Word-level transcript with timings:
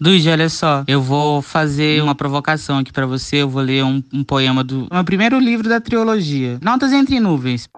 Luigi, 0.00 0.28
olha 0.28 0.48
só, 0.48 0.84
eu 0.88 1.00
vou 1.00 1.40
fazer 1.40 2.02
uma 2.02 2.14
provocação 2.14 2.78
aqui 2.78 2.92
para 2.92 3.06
você. 3.06 3.36
Eu 3.36 3.48
vou 3.48 3.62
ler 3.62 3.84
um, 3.84 4.02
um 4.12 4.24
poema 4.24 4.64
do 4.64 4.88
meu 4.90 5.04
primeiro 5.04 5.38
livro 5.38 5.68
da 5.68 5.80
trilogia, 5.80 6.58
Notas 6.60 6.92
entre 6.92 7.20
Nuvens. 7.20 7.68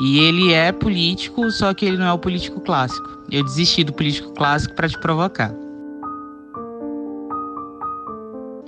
E 0.00 0.18
ele 0.18 0.52
é 0.52 0.72
político, 0.72 1.50
só 1.50 1.74
que 1.74 1.84
ele 1.84 1.98
não 1.98 2.06
é 2.06 2.12
o 2.12 2.18
político 2.18 2.60
clássico. 2.60 3.06
Eu 3.30 3.44
desisti 3.44 3.84
do 3.84 3.92
político 3.92 4.32
clássico 4.32 4.74
para 4.74 4.88
te 4.88 4.98
provocar. 4.98 5.54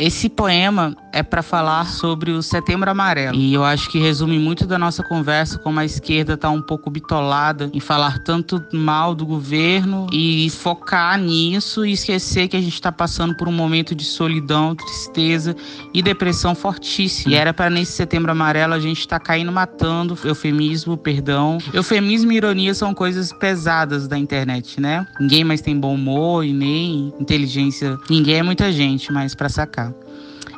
Esse 0.02 0.28
poema 0.28 0.96
é 1.12 1.22
para 1.22 1.44
falar 1.44 1.84
sobre 1.84 2.32
o 2.32 2.42
Setembro 2.42 2.90
Amarelo. 2.90 3.36
E 3.36 3.54
eu 3.54 3.62
acho 3.62 3.88
que 3.88 4.00
resume 4.00 4.36
muito 4.36 4.66
da 4.66 4.76
nossa 4.76 5.00
conversa 5.00 5.58
como 5.58 5.78
a 5.78 5.84
esquerda 5.84 6.32
está 6.32 6.50
um 6.50 6.60
pouco 6.60 6.90
bitolada 6.90 7.70
em 7.72 7.78
falar 7.78 8.18
tanto 8.24 8.60
mal 8.72 9.14
do 9.14 9.24
governo 9.24 10.08
e 10.10 10.50
focar 10.50 11.16
nisso 11.20 11.86
e 11.86 11.92
esquecer 11.92 12.48
que 12.48 12.56
a 12.56 12.60
gente 12.60 12.74
está 12.74 12.90
passando 12.90 13.36
por 13.36 13.46
um 13.46 13.52
momento 13.52 13.94
de 13.94 14.04
solidão, 14.04 14.74
tristeza 14.74 15.54
e 15.94 16.02
depressão 16.02 16.52
fortíssima. 16.52 17.34
E 17.34 17.36
era 17.36 17.54
para 17.54 17.70
nesse 17.70 17.92
Setembro 17.92 18.32
Amarelo 18.32 18.74
a 18.74 18.80
gente 18.80 18.98
estar 18.98 19.20
tá 19.20 19.24
caindo 19.24 19.52
matando, 19.52 20.18
eufemismo, 20.24 20.96
perdão. 20.96 21.58
Eufemismo 21.72 22.32
e 22.32 22.36
ironia 22.38 22.74
são 22.74 22.92
coisas 22.92 23.32
pesadas 23.32 24.08
da 24.08 24.18
internet, 24.18 24.80
né? 24.80 25.06
Ninguém 25.20 25.44
mais 25.44 25.60
tem 25.60 25.78
bom 25.78 25.94
humor 25.94 26.44
e 26.44 26.52
nem 26.52 27.14
inteligência. 27.20 27.96
Ninguém 28.10 28.38
é 28.38 28.42
muita 28.42 28.72
gente 28.72 29.12
mais 29.12 29.32
para 29.32 29.48
sacar. 29.48 29.91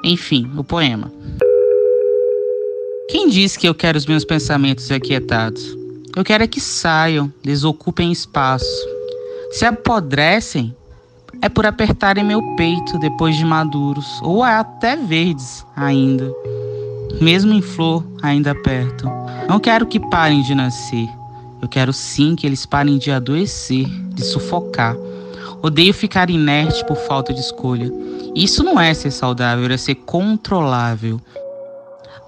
Enfim, 0.04 0.50
o 0.54 0.62
poema. 0.62 1.10
Quem 3.08 3.30
diz 3.30 3.56
que 3.56 3.66
eu 3.66 3.74
quero 3.74 3.96
os 3.96 4.04
meus 4.04 4.22
pensamentos 4.22 4.90
aquietados? 4.90 5.74
Eu 6.14 6.22
quero 6.22 6.44
é 6.44 6.46
que 6.46 6.60
saiam, 6.60 7.32
desocupem 7.42 8.12
espaço. 8.12 8.66
Se 9.52 9.64
apodrecem, 9.64 10.76
é 11.40 11.48
por 11.48 11.64
apertarem 11.64 12.22
meu 12.22 12.42
peito 12.54 12.98
depois 12.98 13.34
de 13.36 13.46
maduros, 13.46 14.06
ou 14.22 14.42
até 14.42 14.94
verdes 14.94 15.64
ainda. 15.74 16.30
Mesmo 17.18 17.54
em 17.54 17.62
flor, 17.62 18.04
ainda 18.22 18.50
apertam. 18.50 19.10
Não 19.48 19.58
quero 19.58 19.86
que 19.86 19.98
parem 19.98 20.42
de 20.42 20.54
nascer. 20.54 21.08
Eu 21.62 21.68
quero 21.68 21.94
sim 21.94 22.36
que 22.36 22.46
eles 22.46 22.66
parem 22.66 22.98
de 22.98 23.10
adoecer, 23.10 23.86
de 24.10 24.22
sufocar. 24.22 24.94
Odeio 25.64 25.94
ficar 25.94 26.28
inerte 26.28 26.84
por 26.84 26.94
falta 26.94 27.32
de 27.32 27.40
escolha. 27.40 27.90
Isso 28.34 28.62
não 28.62 28.78
é 28.78 28.92
ser 28.92 29.10
saudável, 29.10 29.64
é 29.72 29.78
ser 29.78 29.94
controlável. 29.94 31.18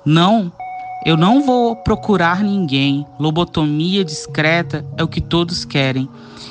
Não, 0.07 0.51
eu 1.05 1.19
não 1.19 1.43
vou 1.43 1.77
procurar 1.77 2.43
ninguém. 2.43 3.07
Lobotomia 3.21 4.03
discreta 4.03 4.87
é 4.97 5.05
o 5.05 5.09
que 5.09 5.21
todos 5.21 5.67
querem. 5.67 6.09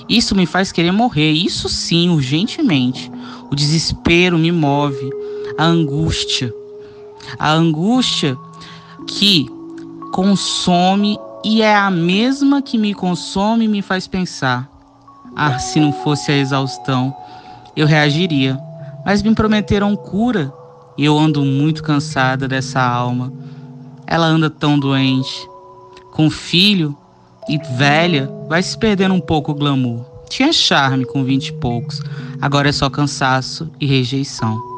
Isso 0.07 0.35
me 0.35 0.45
faz 0.45 0.71
querer 0.71 0.91
morrer, 0.91 1.31
isso 1.31 1.67
sim, 1.67 2.09
urgentemente. 2.09 3.11
O 3.51 3.55
desespero 3.55 4.37
me 4.37 4.51
move, 4.51 5.09
a 5.57 5.65
angústia. 5.65 6.53
A 7.39 7.51
angústia 7.51 8.37
que 9.07 9.47
consome 10.13 11.17
e 11.43 11.63
é 11.63 11.75
a 11.75 11.89
mesma 11.89 12.61
que 12.61 12.77
me 12.77 12.93
consome 12.93 13.65
e 13.65 13.67
me 13.67 13.81
faz 13.81 14.05
pensar. 14.05 14.74
Ah, 15.35 15.59
se 15.59 15.79
não 15.79 15.91
fosse 15.91 16.31
a 16.31 16.37
exaustão, 16.37 17.15
eu 17.75 17.85
reagiria 17.85 18.59
mas 19.05 19.21
me 19.21 19.35
prometeram 19.35 19.95
cura 19.95 20.51
e 20.97 21.05
eu 21.05 21.17
ando 21.17 21.45
muito 21.45 21.83
cansada 21.83 22.47
dessa 22.47 22.81
alma. 22.81 23.31
Ela 24.07 24.25
anda 24.25 24.49
tão 24.49 24.79
doente. 24.79 25.47
Com 26.11 26.27
filho 26.29 26.97
e 27.47 27.59
velha, 27.77 28.27
vai 28.49 28.63
se 28.63 28.75
perdendo 28.75 29.13
um 29.13 29.19
pouco 29.19 29.51
o 29.51 29.55
glamour. 29.55 30.03
Tinha 30.27 30.51
charme 30.51 31.05
com 31.05 31.23
vinte 31.23 31.49
e 31.49 31.53
poucos, 31.53 32.01
agora 32.41 32.69
é 32.69 32.71
só 32.71 32.89
cansaço 32.89 33.69
e 33.79 33.85
rejeição. 33.85 34.74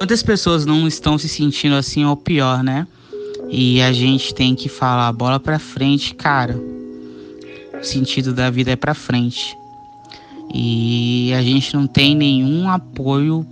Muitas 0.00 0.22
pessoas 0.22 0.64
não 0.64 0.88
estão 0.88 1.18
se 1.18 1.28
sentindo 1.28 1.74
assim 1.74 2.06
ou 2.06 2.16
pior, 2.16 2.64
né? 2.64 2.86
E 3.50 3.82
a 3.82 3.92
gente 3.92 4.34
tem 4.34 4.54
que 4.54 4.66
falar 4.66 5.12
bola 5.12 5.38
para 5.38 5.58
frente, 5.58 6.14
cara. 6.14 6.58
O 7.78 7.84
sentido 7.84 8.32
da 8.32 8.48
vida 8.48 8.70
é 8.70 8.76
para 8.76 8.94
frente. 8.94 9.54
E 10.54 11.30
a 11.34 11.42
gente 11.42 11.74
não 11.74 11.86
tem 11.86 12.16
nenhum 12.16 12.66
apoio 12.70 13.46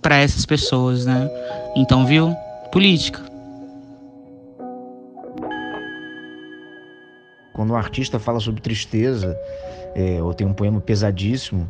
para 0.00 0.18
essas 0.18 0.46
pessoas, 0.46 1.04
né? 1.04 1.28
Então, 1.74 2.06
viu? 2.06 2.32
Política. 2.70 3.20
Quando 7.52 7.72
um 7.72 7.76
artista 7.76 8.20
fala 8.20 8.38
sobre 8.38 8.60
tristeza, 8.60 9.36
é, 9.96 10.22
ou 10.22 10.32
tem 10.32 10.46
um 10.46 10.54
poema 10.54 10.80
pesadíssimo, 10.80 11.68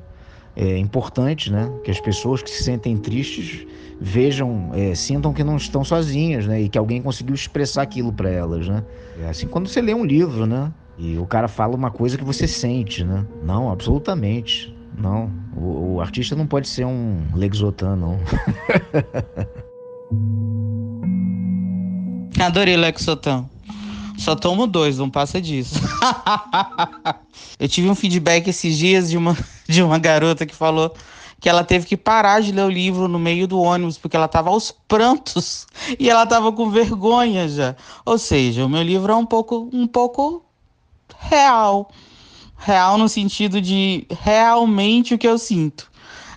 é 0.57 0.79
importante, 0.79 1.53
né? 1.53 1.71
Que 1.85 1.91
as 1.91 2.01
pessoas 2.01 2.43
que 2.43 2.51
se 2.51 2.65
sentem 2.65 2.97
tristes 2.97 3.67
vejam, 4.01 4.71
é, 4.73 4.95
sintam 4.95 5.35
que 5.35 5.45
não 5.45 5.57
estão 5.57 5.85
sozinhas, 5.85 6.47
né? 6.47 6.63
E 6.63 6.69
que 6.69 6.79
alguém 6.79 7.03
conseguiu 7.03 7.35
expressar 7.35 7.83
aquilo 7.83 8.11
para 8.11 8.31
elas, 8.31 8.67
né? 8.67 8.83
É 9.21 9.29
assim 9.29 9.47
quando 9.47 9.69
você 9.69 9.83
lê 9.83 9.93
um 9.93 10.05
livro, 10.05 10.47
né? 10.47 10.73
E 10.99 11.19
o 11.19 11.27
cara 11.27 11.47
fala 11.47 11.77
uma 11.77 11.91
coisa 11.91 12.17
que 12.17 12.25
você 12.25 12.49
sente, 12.49 13.05
né? 13.05 13.27
Não, 13.45 13.71
absolutamente. 13.71 14.75
Não. 14.97 15.31
O, 15.55 15.97
o 15.97 16.01
artista 16.01 16.35
não 16.35 16.47
pode 16.47 16.69
ser 16.69 16.87
um 16.87 17.23
Lexotan, 17.35 17.97
não. 17.97 18.19
Adorei 22.41 22.79
Lexotan. 22.79 23.45
Só 24.17 24.35
tomo 24.35 24.67
dois, 24.67 24.97
não 24.97 25.11
passa 25.11 25.39
disso. 25.41 25.79
eu 27.59 27.69
tive 27.69 27.89
um 27.89 27.95
feedback 27.95 28.49
esses 28.49 28.77
dias 28.77 29.11
de 29.11 29.17
uma, 29.17 29.37
de 29.67 29.83
uma 29.83 29.99
garota 29.99 30.45
que 30.47 30.55
falou 30.55 30.95
que 31.41 31.49
ela 31.49 31.63
teve 31.63 31.87
que 31.87 31.97
parar 31.97 32.41
de 32.41 32.53
ler 32.53 32.63
o 32.63 32.71
livro 32.71 33.09
no 33.09 33.19
meio 33.19 33.47
do 33.47 33.61
ônibus 33.61 33.99
porque 33.99 34.17
ela 34.17 34.27
estava 34.27 34.51
aos 34.51 34.71
prantos 34.89 35.67
e 35.99 36.09
ela 36.09 36.25
estava 36.25 36.53
com 36.53 36.71
vergonha 36.71 37.49
já. 37.49 37.77
Ou 38.05 38.19
seja, 38.19 38.65
o 38.65 38.69
meu 38.69 38.83
livro 38.83 39.13
é 39.13 39.17
um 39.17 39.27
pouco 39.27 39.69
um 39.73 39.87
pouco 39.87 40.45
real. 41.19 41.91
Real 42.59 42.97
no 42.97 43.09
sentido 43.09 43.61
de 43.61 44.07
realmente 44.11 45.15
o 45.15 45.19
que 45.19 45.29
eu 45.29 45.39
sinto. 45.39 45.91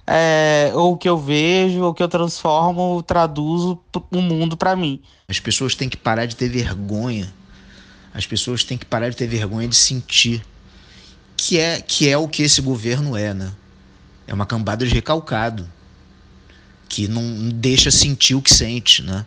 É, 0.06 0.72
ou 0.74 0.94
o 0.94 0.98
que 0.98 1.08
eu 1.08 1.18
vejo, 1.18 1.84
ou 1.84 1.92
o 1.92 1.94
que 1.94 2.02
eu 2.02 2.08
transformo, 2.08 3.02
traduzo 3.04 3.80
o 4.12 4.22
mundo 4.22 4.58
para 4.58 4.76
mim. 4.76 5.00
As 5.28 5.40
pessoas 5.40 5.76
têm 5.76 5.88
que 5.88 5.96
parar 5.98 6.26
de 6.26 6.36
ter 6.36 6.50
vergonha. 6.50 7.32
As 8.12 8.26
pessoas 8.26 8.64
têm 8.64 8.78
que 8.78 8.86
parar 8.86 9.10
de 9.10 9.16
ter 9.16 9.28
vergonha 9.28 9.68
de 9.68 9.76
sentir 9.76 10.44
que 11.42 11.58
é 11.58 11.82
que 11.82 12.10
é 12.10 12.18
o 12.18 12.28
que 12.28 12.44
esse 12.44 12.62
governo 12.62 13.16
é, 13.16 13.34
né? 13.34 13.52
É 14.28 14.34
uma 14.34 14.46
cambada 14.46 14.86
de 14.86 14.94
recalcado 14.94 15.68
que 16.88 17.08
não 17.08 17.50
deixa 17.50 17.90
sentir 17.92 18.36
o 18.36 18.42
que 18.42 18.54
sente, 18.54 19.02
né? 19.02 19.26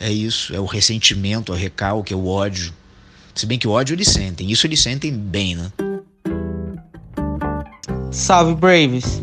É 0.00 0.10
isso, 0.10 0.54
é 0.54 0.60
o 0.60 0.64
ressentimento, 0.64 1.52
o 1.52 1.54
recalque, 1.54 2.12
é 2.12 2.16
o 2.16 2.26
ódio. 2.26 2.72
Se 3.34 3.46
bem 3.46 3.58
que 3.58 3.66
o 3.66 3.70
ódio 3.70 3.94
eles 3.94 4.08
sentem, 4.08 4.50
isso 4.50 4.66
eles 4.66 4.80
sentem 4.80 5.12
bem, 5.12 5.56
né? 5.56 5.72
Salve, 8.10 8.54
Braves! 8.54 9.20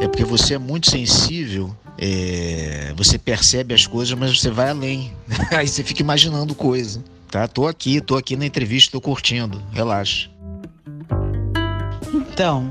É 0.00 0.08
porque 0.08 0.24
você 0.24 0.54
é 0.54 0.58
muito 0.58 0.90
sensível, 0.90 1.74
é... 1.98 2.92
você 2.96 3.18
percebe 3.18 3.74
as 3.74 3.86
coisas, 3.86 4.18
mas 4.18 4.38
você 4.38 4.50
vai 4.50 4.70
além. 4.70 5.12
Aí 5.52 5.68
você 5.68 5.82
fica 5.82 6.02
imaginando 6.02 6.54
coisa. 6.54 7.02
Tá? 7.34 7.48
Tô 7.48 7.66
aqui, 7.66 8.00
tô 8.00 8.16
aqui 8.16 8.36
na 8.36 8.46
entrevista, 8.46 8.92
tô 8.92 9.00
curtindo. 9.00 9.60
Relaxa. 9.72 10.30
Então, 12.14 12.70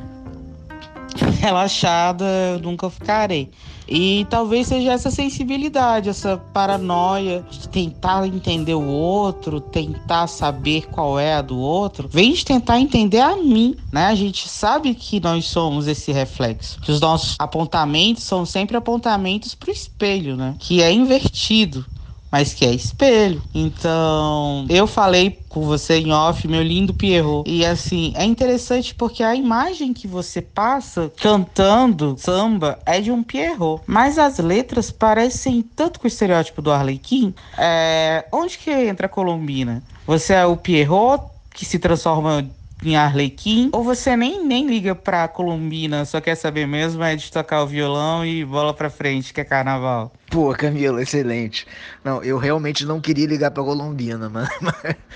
relaxada 1.42 2.24
eu 2.54 2.60
nunca 2.60 2.90
ficarei. 2.90 3.52
E 3.86 4.26
talvez 4.30 4.68
seja 4.68 4.94
essa 4.94 5.12
sensibilidade, 5.12 6.08
essa 6.08 6.38
paranoia 6.38 7.46
de 7.52 7.68
tentar 7.68 8.26
entender 8.26 8.74
o 8.74 8.88
outro, 8.88 9.60
tentar 9.60 10.28
saber 10.28 10.88
qual 10.88 11.20
é 11.20 11.34
a 11.34 11.42
do 11.42 11.60
outro, 11.60 12.08
vem 12.08 12.32
de 12.32 12.46
tentar 12.46 12.80
entender 12.80 13.20
a 13.20 13.36
mim, 13.36 13.76
né? 13.92 14.06
A 14.06 14.16
gente 14.16 14.48
sabe 14.48 14.96
que 14.96 15.20
nós 15.20 15.44
somos 15.44 15.90
esse 15.90 16.14
reflexo, 16.14 16.80
que 16.80 16.90
os 16.90 17.02
nossos 17.02 17.36
apontamentos 17.38 18.24
são 18.24 18.46
sempre 18.46 18.78
apontamentos 18.78 19.54
para 19.56 19.70
o 19.70 19.74
espelho, 19.74 20.38
né? 20.38 20.56
Que 20.58 20.82
é 20.82 20.90
invertido 20.90 21.86
mas 22.34 22.52
que 22.52 22.66
é 22.66 22.72
espelho. 22.72 23.44
Então, 23.54 24.66
eu 24.68 24.88
falei 24.88 25.40
com 25.48 25.62
você 25.62 26.00
em 26.00 26.12
off, 26.12 26.48
meu 26.48 26.64
lindo 26.64 26.92
Pierrot. 26.92 27.48
E 27.48 27.64
assim, 27.64 28.12
é 28.16 28.26
interessante 28.26 28.96
porque 28.96 29.22
a 29.22 29.36
imagem 29.36 29.94
que 29.94 30.08
você 30.08 30.42
passa 30.42 31.14
cantando 31.16 32.16
samba 32.18 32.80
é 32.88 33.00
de 33.00 33.12
um 33.12 33.22
Pierrot. 33.22 33.84
Mas 33.86 34.18
as 34.18 34.40
letras 34.40 34.90
parecem 34.90 35.62
tanto 35.62 36.00
com 36.00 36.06
o 36.06 36.08
estereótipo 36.08 36.60
do 36.60 36.72
Arlequim. 36.72 37.36
É... 37.56 38.26
Onde 38.32 38.58
que 38.58 38.72
entra 38.72 39.06
a 39.06 39.10
Colombina? 39.10 39.84
Você 40.08 40.34
é 40.34 40.44
o 40.44 40.58
Pierrot 40.58 41.26
que 41.54 41.66
se 41.66 41.78
transforma 41.78 42.50
em 42.86 42.96
Arlequim? 42.96 43.70
Ou 43.72 43.84
você 43.84 44.16
nem, 44.16 44.46
nem 44.46 44.68
liga 44.68 44.94
pra 44.96 45.28
Colombina, 45.28 46.06
só 46.06 46.20
quer 46.22 46.36
saber 46.36 46.68
mesmo 46.68 47.04
é 47.04 47.16
de 47.16 47.32
tocar 47.32 47.64
o 47.64 47.68
violão 47.68 48.26
e 48.26 48.44
bola 48.46 48.74
pra 48.74 48.90
frente, 48.90 49.34
que 49.34 49.42
é 49.42 49.44
carnaval? 49.44 50.12
Pô, 50.30 50.54
Camila, 50.54 51.02
excelente. 51.02 51.68
Não, 52.04 52.24
eu 52.24 52.38
realmente 52.38 52.86
não 52.86 53.00
queria 53.00 53.28
ligar 53.28 53.52
pra 53.52 53.64
Colombina, 53.64 54.28
mano. 54.30 54.48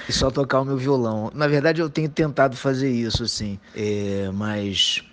e 0.07 0.13
só 0.13 0.29
tocar 0.29 0.61
o 0.61 0.65
meu 0.65 0.77
violão. 0.77 1.31
Na 1.33 1.47
verdade, 1.47 1.81
eu 1.81 1.89
tenho 1.89 2.09
tentado 2.09 2.55
fazer 2.55 2.89
isso, 2.91 3.23
assim. 3.23 3.59
É, 3.75 4.29
mas. 4.33 5.03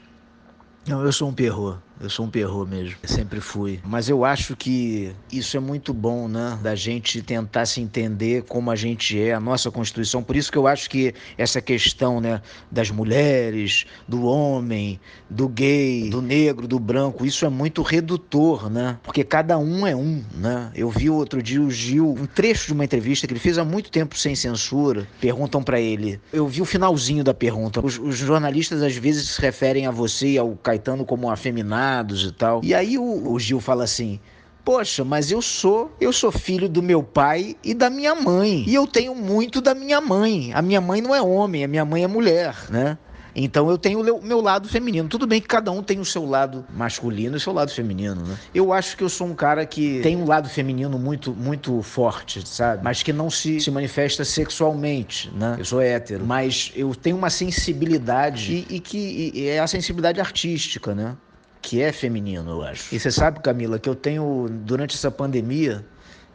Não, 0.87 1.03
eu 1.03 1.12
sou 1.12 1.29
um 1.29 1.33
perro. 1.33 1.83
Eu 2.00 2.11
sou 2.11 2.26
um 2.26 2.31
perro 2.31 2.67
mesmo, 2.67 2.96
sempre 3.05 3.41
fui. 3.41 3.81
Mas 3.85 4.08
eu 4.08 4.25
acho 4.25 4.56
que 4.56 5.12
isso 5.32 5.56
é 5.56 5.61
muito 5.61 5.94
bom, 5.94 6.26
né? 6.29 6.58
Da 6.61 6.75
gente 6.75 7.23
tentar 7.23 7.67
se 7.67 7.81
entender 7.81 8.43
como 8.43 8.70
a 8.70 8.76
gente 8.76 9.20
é, 9.20 9.32
a 9.32 9.41
nossa 9.41 9.70
Constituição. 9.70 10.23
Por 10.23 10.35
isso 10.35 10.50
que 10.50 10.58
eu 10.58 10.67
acho 10.67 10.91
que 10.91 11.14
essa 11.38 11.61
questão, 11.61 12.20
né, 12.20 12.43
das 12.70 12.91
mulheres, 12.91 13.87
do 14.08 14.25
homem, 14.25 15.00
do 15.31 15.49
gay, 15.49 16.11
do 16.11 16.20
negro, 16.20 16.67
do 16.67 16.81
branco, 16.81 17.25
isso 17.25 17.46
é 17.46 17.49
muito 17.49 17.81
redutor, 17.82 18.69
né? 18.69 18.99
Porque 19.02 19.23
cada 19.23 19.56
um 19.56 19.87
é 19.87 19.94
um, 19.94 20.23
né? 20.35 20.73
Eu 20.75 20.91
vi 20.91 21.08
outro 21.08 21.43
dia 21.43 21.62
o 21.62 21.70
Gil, 21.70 22.11
um 22.11 22.26
trecho 22.26 22.67
de 22.67 22.73
uma 22.73 22.85
entrevista 22.85 23.26
que 23.26 23.32
ele 23.32 23.41
fez 23.41 23.56
há 23.56 23.64
muito 23.64 23.91
tempo 23.91 24.19
sem 24.19 24.35
censura. 24.35 25.06
Perguntam 25.20 25.62
para 25.62 25.81
ele. 25.81 26.20
Eu 26.32 26.49
vi 26.49 26.61
o 26.61 26.64
finalzinho 26.64 27.23
da 27.23 27.32
pergunta. 27.32 27.85
Os, 27.85 27.99
os 27.99 28.17
jornalistas 28.17 28.82
às 28.82 28.96
vezes 28.96 29.31
se 29.31 29.41
referem 29.41 29.87
a 29.87 29.91
você 29.93 30.32
e 30.32 30.38
ao 30.38 30.56
Caetano 30.56 31.05
como 31.05 31.31
afeminado 31.31 31.83
e 32.28 32.32
tal. 32.32 32.60
E 32.62 32.75
aí 32.75 32.98
o, 32.98 33.32
o 33.32 33.38
Gil 33.38 33.60
fala 33.60 33.84
assim: 33.84 34.20
Poxa, 34.64 35.04
mas 35.04 35.31
eu 35.31 35.42
sou, 35.42 35.94
eu 36.00 36.12
sou 36.12 36.32
filho 36.32 36.69
do 36.69 36.82
meu 36.82 37.02
pai 37.02 37.54
e 37.62 37.75
da 37.75 37.90
minha 37.90 38.14
mãe. 38.14 38.64
E 38.66 38.75
eu 38.75 38.86
tenho 38.86 39.14
muito 39.14 39.60
da 39.60 39.75
minha 39.75 40.00
mãe. 40.00 40.52
A 40.54 40.62
minha 40.62 40.81
mãe 40.81 41.02
não 41.02 41.14
é 41.14 41.20
homem, 41.20 41.64
a 41.64 41.69
minha 41.69 41.84
mãe 41.84 42.02
é 42.02 42.06
mulher, 42.06 42.56
né? 42.70 42.96
Então 43.34 43.69
eu 43.69 43.76
tenho 43.76 44.00
o 44.00 44.25
meu 44.25 44.40
lado 44.40 44.69
feminino. 44.69 45.08
Tudo 45.08 45.26
bem 45.26 45.40
que 45.40 45.48
cada 45.48 45.70
um 45.70 45.82
tem 45.82 45.98
o 45.98 46.04
seu 46.04 46.25
lado 46.25 46.64
masculino 46.72 47.34
e 47.34 47.38
o 47.38 47.40
seu 47.40 47.52
lado 47.52 47.72
feminino, 47.72 48.25
né? 48.25 48.38
Eu 48.54 48.72
acho 48.72 48.96
que 48.96 49.02
eu 49.02 49.08
sou 49.08 49.26
um 49.26 49.34
cara 49.34 49.66
que 49.66 50.00
tem 50.02 50.16
um 50.16 50.25
lado 50.25 50.48
feminino 50.48 50.98
muito, 50.98 51.34
muito 51.34 51.82
forte, 51.82 52.46
sabe? 52.46 52.82
Mas 52.82 53.02
que 53.02 53.12
não 53.12 53.28
se, 53.28 53.60
se 53.60 53.70
manifesta 53.70 54.25
sexualmente, 54.25 55.31
né? 55.34 55.56
Eu 55.58 55.64
sou 55.64 55.81
hétero, 55.81 56.25
mas 56.25 56.72
eu 56.76 56.94
tenho 56.94 57.16
uma 57.16 57.31
sensibilidade 57.31 58.64
e, 58.70 58.76
e 58.76 58.81
que 58.81 59.32
e 59.34 59.48
é 59.48 59.58
a 59.58 59.66
sensibilidade 59.66 60.20
artística, 60.20 60.94
né? 60.94 61.16
Que 61.64 61.81
é 61.81 61.90
feminino, 61.93 62.50
eu 62.50 62.62
acho. 62.62 62.94
E 62.94 63.00
você 63.00 63.11
sabe, 63.11 63.40
Camila, 63.40 63.78
que 63.78 63.88
eu 63.88 63.94
tenho, 63.94 64.46
durante 64.50 64.94
essa 64.94 65.11
pandemia, 65.11 65.84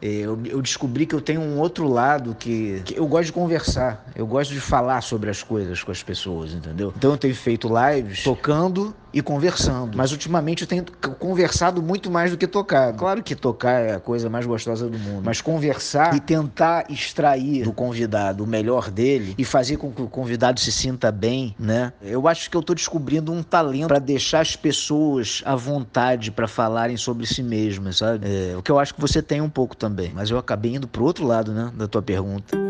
é, 0.01 0.07
eu, 0.07 0.39
eu, 0.45 0.61
descobri 0.61 1.05
que 1.05 1.13
eu 1.13 1.21
tenho 1.21 1.41
um 1.41 1.59
outro 1.59 1.87
lado 1.87 2.35
que, 2.37 2.81
que, 2.85 2.97
eu 2.97 3.05
gosto 3.05 3.25
de 3.25 3.33
conversar, 3.33 4.09
eu 4.15 4.25
gosto 4.25 4.53
de 4.53 4.59
falar 4.59 5.01
sobre 5.01 5.29
as 5.29 5.43
coisas 5.43 5.83
com 5.83 5.91
as 5.91 6.01
pessoas, 6.01 6.53
entendeu? 6.53 6.93
Então 6.97 7.11
eu 7.11 7.17
tenho 7.17 7.35
feito 7.35 7.69
lives 7.69 8.23
tocando 8.23 8.95
e 9.13 9.21
conversando, 9.21 9.97
mas 9.97 10.11
ultimamente 10.11 10.63
eu 10.63 10.67
tenho 10.67 10.85
conversado 11.19 11.81
muito 11.81 12.09
mais 12.09 12.31
do 12.31 12.37
que 12.37 12.47
tocado. 12.47 12.97
Claro 12.97 13.21
que 13.21 13.35
tocar 13.35 13.81
é 13.81 13.95
a 13.95 13.99
coisa 13.99 14.29
mais 14.29 14.45
gostosa 14.45 14.89
do 14.89 14.97
mundo, 14.97 15.23
mas 15.25 15.41
conversar 15.41 16.15
e 16.15 16.19
tentar 16.19 16.85
extrair 16.89 17.63
do 17.63 17.73
convidado 17.73 18.43
o 18.43 18.47
melhor 18.47 18.89
dele 18.89 19.35
e 19.37 19.43
fazer 19.43 19.77
com 19.77 19.91
que 19.91 20.01
o 20.01 20.07
convidado 20.07 20.59
se 20.59 20.71
sinta 20.71 21.11
bem, 21.11 21.55
né? 21.59 21.93
Eu 22.01 22.27
acho 22.27 22.49
que 22.49 22.57
eu 22.57 22.63
tô 22.63 22.73
descobrindo 22.73 23.31
um 23.31 23.43
talento 23.43 23.87
para 23.87 23.99
deixar 23.99 24.41
as 24.41 24.55
pessoas 24.55 25.41
à 25.45 25.55
vontade 25.55 26.31
para 26.31 26.47
falarem 26.47 26.97
sobre 26.97 27.25
si 27.25 27.43
mesmas, 27.43 27.97
sabe? 27.97 28.27
É, 28.27 28.57
o 28.57 28.63
que 28.63 28.71
eu 28.71 28.79
acho 28.79 28.93
que 28.93 29.01
você 29.01 29.21
tem 29.21 29.41
um 29.41 29.49
pouco 29.49 29.75
também 29.75 29.99
também. 29.99 30.11
Mas 30.13 30.29
eu 30.29 30.37
acabei 30.37 30.75
indo 30.75 30.87
pro 30.87 31.03
outro 31.03 31.25
lado, 31.25 31.51
né, 31.51 31.71
da 31.75 31.87
tua 31.87 32.01
pergunta. 32.01 32.68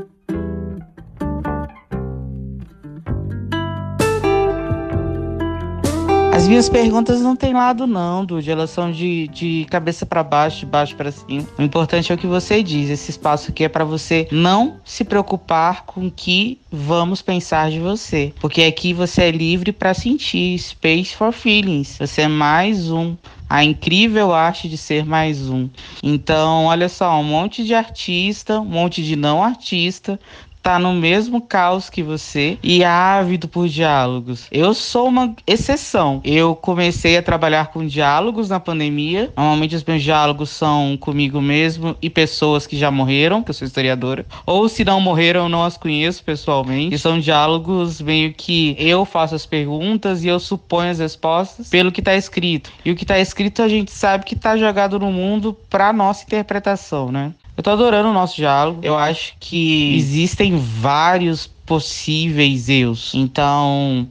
As 6.40 6.48
minhas 6.48 6.70
perguntas 6.70 7.20
não 7.20 7.36
tem 7.36 7.54
lado 7.54 7.86
não, 7.86 8.24
Dude. 8.24 8.50
Elas 8.50 8.70
são 8.70 8.90
de, 8.90 9.28
de 9.28 9.68
cabeça 9.70 10.06
para 10.06 10.24
baixo, 10.24 10.60
de 10.60 10.68
baixo 10.68 10.96
para 10.96 11.12
cima. 11.12 11.46
O 11.58 11.62
importante 11.62 12.14
é 12.14 12.16
o 12.16 12.18
que 12.18 12.26
você 12.26 12.64
diz. 12.64 12.90
Esse 12.90 13.12
espaço 13.12 13.52
aqui 13.52 13.66
é 13.66 13.68
para 13.68 13.84
você 13.84 14.26
não 14.32 14.78
se 14.86 15.04
preocupar 15.04 15.84
com 15.86 16.08
o 16.08 16.12
que 16.12 16.58
vamos 16.72 17.22
pensar 17.22 17.70
de 17.70 17.80
você, 17.80 18.34
porque 18.40 18.64
aqui 18.64 18.94
você 18.94 19.24
é 19.24 19.32
livre 19.32 19.74
para 19.74 19.94
sentir. 19.94 20.58
Space 20.58 21.14
for 21.14 21.34
feelings. 21.34 21.98
Você 22.00 22.22
é 22.22 22.28
mais 22.30 22.90
um 22.90 23.18
a 23.50 23.64
incrível 23.64 24.32
arte 24.32 24.70
de 24.70 24.78
ser 24.78 25.04
mais 25.04 25.50
um. 25.50 25.68
Então, 26.04 26.66
olha 26.66 26.88
só, 26.88 27.20
um 27.20 27.24
monte 27.24 27.66
de 27.66 27.74
artista, 27.74 28.62
um 28.62 28.66
monte 28.66 29.04
de 29.04 29.16
não 29.16 29.44
artista, 29.44 30.20
tá 30.62 30.78
no 30.78 30.94
mesmo 30.94 31.42
caos 31.42 31.90
que 31.90 32.04
você 32.04 32.58
e 32.62 32.84
é 32.84 32.88
ávido 32.88 33.48
por 33.48 33.68
diálogos. 33.68 34.48
Eu 34.52 34.74
sou 34.74 35.08
uma 35.08 35.34
exceção. 35.48 36.22
Eu 36.24 36.56
comecei 36.56 37.18
a 37.18 37.24
trabalhar 37.24 37.68
com 37.68 37.86
diálogos 37.86 38.50
na 38.50 38.60
pandemia. 38.60 39.32
Normalmente 39.36 39.76
os 39.76 39.84
meus 39.84 40.04
diálogos 40.04 40.50
são 40.50 40.98
comigo 40.98 41.42
mesmo 41.42 41.96
e 42.02 42.10
pessoas 42.10 42.68
que 42.68 42.78
já 42.78 42.92
morreram, 42.92 43.42
que 43.44 43.50
eu 43.50 43.54
sou 43.54 43.66
historiadora. 43.66 44.26
Ou 44.46 44.68
se 44.70 44.84
não 44.84 45.00
morreram, 45.00 45.44
eu 45.44 45.50
não 45.50 45.64
as 45.64 45.78
conheço 45.78 46.24
pessoalmente. 46.24 46.96
E 46.96 47.00
são 47.00 47.20
diálogos 47.20 48.02
meio 48.02 48.34
que 48.34 48.76
eu 48.78 49.06
faço 49.06 49.36
as 49.36 49.46
perguntas 49.46 50.24
e 50.24 50.28
eu 50.28 50.40
suponho 50.40 50.92
as 50.92 51.00
respostas 51.00 51.70
pelo 51.70 51.92
que 51.92 52.02
tá 52.02 52.16
escrito. 52.16 52.72
E 52.84 52.92
o 52.92 52.96
que 52.96 53.06
tá 53.06 53.20
escrito 53.20 53.62
a 53.62 53.68
gente 53.68 53.92
sabe 53.92 54.26
que 54.26 54.36
tá 54.36 54.58
jogado 54.58 55.00
no 55.00 55.12
mundo 55.12 55.58
para 55.70 55.94
nossa 55.94 56.24
interpretação, 56.24 57.12
né? 57.12 57.34
Eu 57.60 57.64
tô 57.64 57.72
adorando 57.72 58.08
o 58.08 58.14
nosso 58.14 58.38
diálogo. 58.38 58.80
Eu 58.82 58.98
acho 58.98 59.34
que 59.38 59.94
existem 59.94 60.58
vários 60.58 61.46
possíveis 61.46 62.70
eus. 62.70 63.14
Então, 63.14 64.08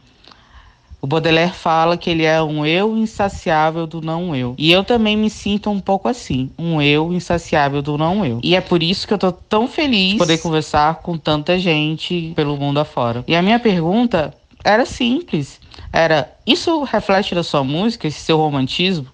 o 1.01 1.07
Baudelaire 1.07 1.55
fala 1.55 1.97
que 1.97 2.11
ele 2.11 2.27
é 2.27 2.43
um 2.43 2.67
eu 2.67 2.95
insaciável 2.95 3.87
do 3.87 4.03
não 4.03 4.37
eu. 4.37 4.55
E 4.59 4.71
eu 4.71 4.85
também 4.85 5.17
me 5.17 5.31
sinto 5.31 5.71
um 5.71 5.81
pouco 5.81 6.09
assim, 6.09 6.51
um 6.59 6.83
eu 6.83 7.11
insaciável 7.11 7.81
do 7.81 7.97
não 7.97 8.23
eu. 8.23 8.39
E 8.43 8.55
é 8.55 8.61
por 8.61 8.83
isso 8.83 9.09
que 9.09 9.15
eu 9.15 9.19
tô 9.19 9.33
tão 9.33 9.67
feliz 9.67 10.13
de 10.13 10.19
poder 10.19 10.37
conversar 10.43 10.97
com 10.97 11.17
tanta 11.17 11.59
gente 11.59 12.35
pelo 12.37 12.55
mundo 12.55 12.81
afora. 12.81 13.25
E 13.27 13.35
a 13.35 13.41
minha 13.41 13.59
pergunta 13.59 14.35
era 14.63 14.85
simples. 14.85 15.59
Era, 15.91 16.31
isso 16.47 16.83
reflete 16.83 17.35
da 17.35 17.43
sua 17.43 17.65
música, 17.65 18.07
esse 18.07 18.21
seu 18.21 18.37
romantismo, 18.37 19.07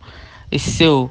esse 0.50 0.72
seu 0.72 1.08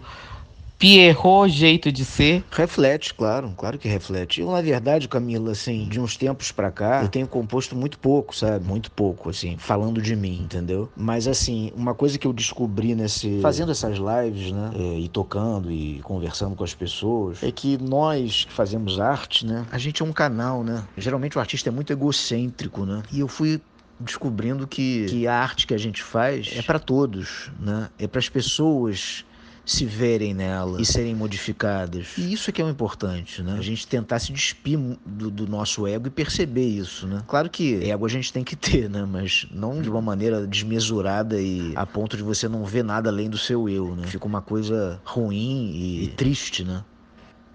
Pierrot 0.83 1.47
jeito 1.50 1.89
de 1.94 2.03
ser? 2.03 2.44
Reflete, 2.51 3.13
claro, 3.13 3.53
claro 3.56 3.77
que 3.77 3.88
reflete. 3.88 4.41
Eu, 4.41 4.51
na 4.51 4.62
verdade, 4.62 5.07
Camila, 5.07 5.53
assim, 5.53 5.88
de 5.88 5.97
uns 5.97 6.18
tempos 6.18 6.51
pra 6.51 6.69
cá, 6.71 7.03
eu 7.03 7.07
tenho 7.07 7.25
composto 7.25 7.74
muito 7.74 7.97
pouco, 7.97 8.35
sabe? 8.35 8.65
Muito 8.65 8.91
pouco, 8.91 9.30
assim, 9.30 9.56
falando 9.57 10.01
de 10.01 10.13
mim, 10.13 10.41
entendeu? 10.44 10.89
Mas, 10.94 11.25
assim, 11.25 11.71
uma 11.74 11.95
coisa 11.95 12.18
que 12.18 12.27
eu 12.27 12.33
descobri 12.33 12.95
nesse. 12.95 13.39
fazendo 13.39 13.71
essas 13.71 13.97
lives, 13.97 14.51
né? 14.51 14.71
É, 14.75 15.00
e 15.00 15.07
tocando 15.07 15.72
e 15.72 16.01
conversando 16.03 16.53
com 16.53 16.65
as 16.65 16.74
pessoas, 16.74 17.41
é 17.41 17.50
que 17.50 17.77
nós 17.77 18.43
que 18.43 18.51
fazemos 18.51 19.00
arte, 19.00 19.46
né? 19.46 19.65
A 19.72 19.77
gente 19.77 20.01
é 20.01 20.05
um 20.05 20.12
canal, 20.12 20.65
né? 20.65 20.84
Geralmente 20.98 21.38
o 21.38 21.39
artista 21.39 21.69
é 21.69 21.72
muito 21.72 21.93
egocêntrico, 21.93 22.86
né? 22.86 23.03
E 23.10 23.22
eu 23.22 23.29
fui 23.29 23.62
descobrindo 23.98 24.67
que, 24.67 25.05
que 25.05 25.27
a 25.27 25.36
arte 25.36 25.65
que 25.65 25.74
a 25.74 25.77
gente 25.77 26.03
faz 26.03 26.50
é 26.53 26.62
para 26.62 26.77
todos, 26.77 27.50
né? 27.57 27.89
É 27.98 28.05
para 28.05 28.19
as 28.19 28.27
pessoas 28.27 29.24
se 29.65 29.86
verem 29.86 30.34
nela 30.34 30.82
e 30.82 30.86
serem 30.86 31.15
modificadas. 31.15 32.17
E 32.17 32.34
isso 32.34 32.50
é 32.50 32.53
que 32.53 32.62
é 32.62 32.65
o 32.65 32.70
importante, 32.70 33.41
né? 33.41 33.55
A 33.58 33.62
gente 33.62 33.88
tentar 33.88 34.20
se 34.20 34.32
despir 34.32 34.77
do, 35.05 35.29
do, 35.29 35.48
nosso 35.48 35.88
ego 35.88 36.08
e 36.08 36.10
perceber 36.10 36.65
isso, 36.65 37.08
né? 37.08 37.24
Claro 37.27 37.50
que 37.50 37.84
ego 37.89 38.05
a 38.05 38.10
gente 38.10 38.32
tem 38.32 38.43
que 38.43 38.55
ter, 38.55 38.89
né? 38.89 39.05
Mas 39.10 39.48
não 39.51 39.82
de 39.82 39.89
uma 39.89 40.01
maneira 40.01 40.46
desmesurada 40.46 41.39
e 41.39 41.74
a 41.75 41.86
ponto 41.86 42.17
de 42.17 42.24
você 42.24 42.48
não 42.48 42.65
ver 42.65 42.84
nada 42.84 43.10
além 43.10 43.29
do 43.29 43.38
seu 43.38 43.70
eu, 43.70 43.96
né? 43.96 44.08
Fica 44.08 44.25
uma 44.25 44.41
coisa 44.41 45.00
ruim 45.03 45.72
e, 45.74 46.03
e 46.05 46.08
triste, 46.10 46.63
né? 46.63 46.84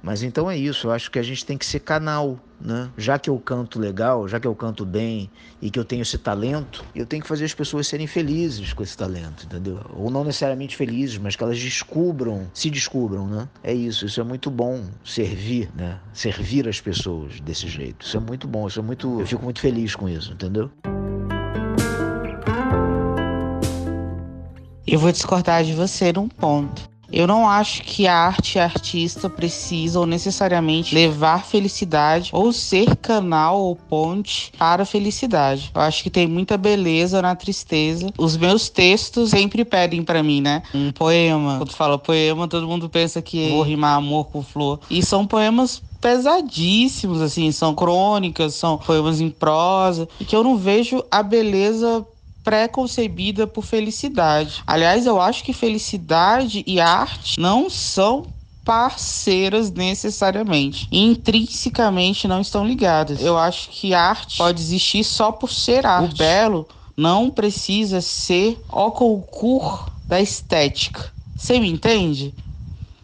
Mas 0.03 0.23
então 0.23 0.51
é 0.51 0.57
isso, 0.57 0.87
eu 0.87 0.93
acho 0.93 1.11
que 1.11 1.19
a 1.19 1.23
gente 1.23 1.45
tem 1.45 1.59
que 1.59 1.67
ser 1.67 1.81
canal, 1.81 2.39
né? 2.61 2.91
Já 2.97 3.19
que 3.19 3.29
eu 3.29 3.39
canto 3.39 3.79
legal, 3.79 4.29
já 4.29 4.39
que 4.39 4.47
eu 4.47 4.55
canto 4.55 4.85
bem 4.87 5.29
e 5.61 5.71
que 5.71 5.79
eu 5.79 5.85
tenho 5.85 6.03
esse 6.03 6.17
talento, 6.17 6.85
eu 6.95 7.05
tenho 7.05 7.23
que 7.23 7.29
fazer 7.29 7.45
as 7.45 7.55
pessoas 7.55 7.89
serem 7.89 8.07
felizes 8.07 8.73
com 8.73 8.83
esse 8.83 8.97
talento, 8.97 9.45
entendeu? 9.45 9.81
Ou 9.95 10.11
não 10.11 10.25
necessariamente 10.25 10.77
felizes, 10.77 11.19
mas 11.19 11.35
que 11.35 11.43
elas 11.43 11.59
descubram, 11.59 12.49
se 12.55 12.71
descubram, 12.71 13.27
né? 13.27 13.49
É 13.63 13.75
isso, 13.75 14.07
isso 14.07 14.21
é 14.21 14.25
muito 14.25 14.51
bom, 14.51 14.85
servir, 15.05 15.69
né? 15.75 15.99
Servir 16.13 16.69
as 16.69 16.81
pessoas 16.81 17.41
desse 17.41 17.67
jeito. 17.67 18.07
Isso 18.07 18.17
é 18.17 18.21
muito 18.21 18.47
bom, 18.47 18.69
isso 18.69 18.79
é 18.79 18.83
muito, 18.83 19.21
eu 19.21 19.27
fico 19.27 19.43
muito 19.43 19.61
feliz 19.61 19.97
com 19.97 20.09
isso, 20.09 20.33
entendeu? 20.33 20.71
Eu 24.87 24.99
vou 24.99 25.13
discordar 25.13 25.65
de 25.65 25.75
você 25.75 26.13
num 26.13 26.29
ponto. 26.29 26.89
Eu 27.11 27.27
não 27.27 27.49
acho 27.49 27.83
que 27.83 28.07
a 28.07 28.15
arte 28.15 28.57
e 28.57 28.61
a 28.61 28.65
artista 28.65 29.31
precisam 29.31 30.05
necessariamente 30.05 30.95
levar 30.95 31.45
felicidade 31.45 32.31
ou 32.33 32.53
ser 32.53 32.97
canal 32.97 33.61
ou 33.61 33.77
ponte 33.77 34.53
para 34.59 34.83
a 34.83 34.87
felicidade. 34.87 35.71
Eu 35.75 35.81
acho 35.81 36.03
que 36.03 36.11
tem 36.11 36.27
muita 36.27 36.57
beleza 36.57 37.23
na 37.23 37.35
tristeza. 37.35 38.13
Os 38.19 38.37
meus 38.37 38.69
textos 38.69 39.31
sempre 39.31 39.65
pedem 39.65 40.03
para 40.03 40.23
mim, 40.23 40.41
né? 40.41 40.63
Um 40.75 40.93
poema. 40.93 41.57
Quando 41.59 41.73
fala 41.73 41.99
poema, 41.99 42.47
todo 42.47 42.69
mundo 42.69 42.89
pensa 42.89 43.23
que 43.23 43.49
vou 43.51 43.63
rimar 43.63 43.97
amor 43.97 44.27
com 44.27 44.43
flor. 44.43 44.81
E 44.91 45.03
são 45.03 45.27
poemas 45.27 45.83
pesadíssimos, 46.01 47.21
assim, 47.21 47.51
são 47.51 47.75
crônicas, 47.75 48.55
são 48.55 48.79
poemas 48.79 49.21
em 49.21 49.31
prosa, 49.31 50.09
e 50.21 50.25
que 50.25 50.37
eu 50.37 50.45
não 50.45 50.57
vejo 50.57 51.03
a 51.11 51.23
beleza 51.23 52.07
pré-concebida 52.49 53.47
por 53.47 53.63
felicidade. 53.63 54.63
Aliás, 54.67 55.05
eu 55.05 55.21
acho 55.21 55.45
que 55.45 55.53
felicidade 55.53 56.65
e 56.67 56.81
arte 56.81 57.39
não 57.39 57.69
são 57.69 58.25
parceiras 58.65 59.71
necessariamente. 59.71 60.89
Intrinsecamente 60.91 62.27
não 62.27 62.41
estão 62.41 62.67
ligadas. 62.67 63.21
Eu 63.21 63.37
acho 63.37 63.69
que 63.69 63.93
arte 63.93 64.39
pode 64.39 64.63
existir 64.63 65.05
só 65.05 65.31
por 65.31 65.51
ser 65.51 65.85
arte. 65.85 66.15
O 66.15 66.17
belo 66.17 66.67
não 66.97 67.29
precisa 67.29 68.01
ser 68.01 68.59
o 68.73 68.91
concurso 68.91 69.85
da 70.07 70.19
estética. 70.19 71.13
Você 71.37 71.61
me 71.61 71.71
entende? 71.71 72.35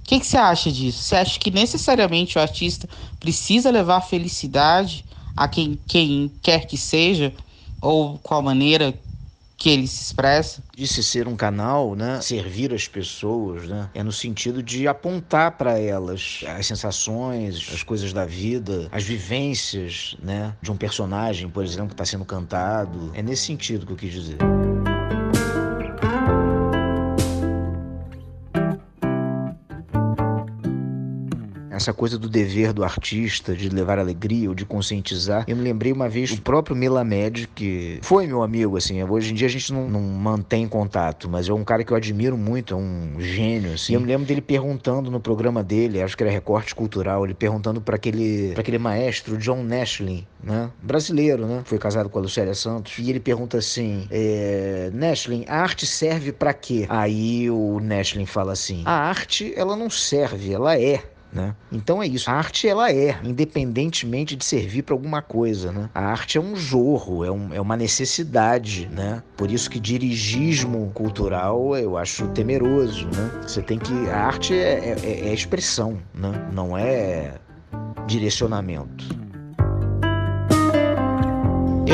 O 0.00 0.04
que, 0.04 0.24
você 0.24 0.38
acha 0.38 0.72
disso? 0.72 1.02
Você 1.02 1.16
acha 1.16 1.38
que 1.38 1.50
necessariamente 1.50 2.38
o 2.38 2.40
artista 2.40 2.88
precisa 3.20 3.70
levar 3.70 4.00
felicidade 4.00 5.04
a 5.36 5.46
quem, 5.48 5.78
quem 5.86 6.32
quer 6.42 6.66
que 6.66 6.78
seja, 6.78 7.32
ou 7.80 8.18
qual 8.22 8.40
maneira 8.40 8.94
que 9.64 9.70
ele 9.70 9.86
se 9.86 10.02
expressa. 10.02 10.62
Disse 10.76 11.02
ser 11.02 11.26
um 11.26 11.34
canal, 11.34 11.94
né, 11.94 12.20
servir 12.20 12.74
as 12.74 12.86
pessoas, 12.86 13.66
né, 13.66 13.88
é 13.94 14.02
no 14.02 14.12
sentido 14.12 14.62
de 14.62 14.86
apontar 14.86 15.52
para 15.52 15.78
elas 15.78 16.44
as 16.46 16.66
sensações, 16.66 17.70
as 17.72 17.82
coisas 17.82 18.12
da 18.12 18.26
vida, 18.26 18.88
as 18.92 19.04
vivências, 19.04 20.18
né, 20.22 20.54
de 20.60 20.70
um 20.70 20.76
personagem, 20.76 21.48
por 21.48 21.64
exemplo, 21.64 21.88
que 21.88 21.94
está 21.94 22.04
sendo 22.04 22.26
cantado. 22.26 23.10
É 23.14 23.22
nesse 23.22 23.46
sentido 23.46 23.86
que 23.86 23.92
eu 23.92 23.96
quis 23.96 24.12
dizer. 24.12 24.36
Essa 31.74 31.92
coisa 31.92 32.18
do 32.18 32.28
dever 32.28 32.72
do 32.72 32.84
artista, 32.84 33.54
de 33.54 33.68
levar 33.68 33.98
alegria 33.98 34.48
ou 34.48 34.54
de 34.54 34.64
conscientizar. 34.64 35.44
Eu 35.46 35.56
me 35.56 35.62
lembrei 35.62 35.92
uma 35.92 36.08
vez 36.08 36.34
do 36.34 36.42
próprio 36.42 36.76
Melamed, 36.76 37.48
que 37.54 37.98
foi 38.02 38.26
meu 38.26 38.42
amigo, 38.42 38.76
assim. 38.76 39.02
Hoje 39.02 39.32
em 39.32 39.34
dia 39.34 39.46
a 39.46 39.50
gente 39.50 39.72
não, 39.72 39.88
não 39.88 40.00
mantém 40.00 40.66
contato, 40.68 41.28
mas 41.28 41.48
é 41.48 41.52
um 41.52 41.64
cara 41.64 41.84
que 41.84 41.92
eu 41.92 41.96
admiro 41.96 42.36
muito, 42.36 42.74
é 42.74 42.76
um 42.76 43.16
gênio, 43.18 43.74
assim. 43.74 43.92
E 43.92 43.96
eu 43.96 44.00
me 44.00 44.06
lembro 44.06 44.26
dele 44.26 44.40
perguntando 44.40 45.10
no 45.10 45.20
programa 45.20 45.62
dele, 45.62 46.02
acho 46.02 46.16
que 46.16 46.22
era 46.22 46.32
recorte 46.32 46.74
cultural, 46.74 47.24
ele 47.24 47.34
perguntando 47.34 47.80
para 47.80 47.96
aquele, 47.96 48.52
pra 48.52 48.60
aquele 48.60 48.78
maestro, 48.78 49.36
John 49.36 49.62
Nashlin, 49.62 50.26
né? 50.42 50.70
Brasileiro, 50.82 51.46
né? 51.46 51.62
Foi 51.64 51.78
casado 51.78 52.08
com 52.08 52.18
a 52.18 52.22
Lucélia 52.22 52.54
Santos. 52.54 52.98
E 52.98 53.10
ele 53.10 53.20
pergunta 53.20 53.58
assim: 53.58 54.06
é, 54.10 54.90
Nashlin, 54.92 55.44
a 55.48 55.58
arte 55.60 55.86
serve 55.86 56.32
para 56.32 56.52
quê? 56.52 56.86
Aí 56.88 57.50
o 57.50 57.80
Nashlin 57.80 58.26
fala 58.26 58.52
assim: 58.52 58.82
a 58.84 58.92
arte, 58.92 59.52
ela 59.56 59.76
não 59.76 59.90
serve, 59.90 60.52
ela 60.52 60.78
é. 60.78 61.02
Né? 61.34 61.54
Então 61.72 62.00
é 62.00 62.06
isso. 62.06 62.30
A 62.30 62.34
arte 62.34 62.68
ela 62.68 62.92
é, 62.92 63.18
independentemente 63.24 64.36
de 64.36 64.44
servir 64.44 64.82
para 64.82 64.94
alguma 64.94 65.20
coisa. 65.20 65.72
Né? 65.72 65.90
A 65.92 66.04
arte 66.04 66.38
é 66.38 66.40
um 66.40 66.54
jorro, 66.54 67.24
é, 67.24 67.30
um, 67.30 67.52
é 67.52 67.60
uma 67.60 67.76
necessidade. 67.76 68.88
Né? 68.92 69.20
Por 69.36 69.50
isso 69.50 69.68
que 69.68 69.80
dirigismo 69.80 70.92
cultural 70.94 71.76
eu 71.76 71.96
acho 71.96 72.28
temeroso. 72.28 73.06
Né? 73.06 73.42
Você 73.42 73.60
tem 73.60 73.78
que. 73.78 73.92
A 74.10 74.26
arte 74.26 74.54
é, 74.54 74.96
é, 75.02 75.28
é 75.28 75.34
expressão, 75.34 75.98
né? 76.14 76.30
não 76.52 76.78
é 76.78 77.34
direcionamento. 78.06 79.04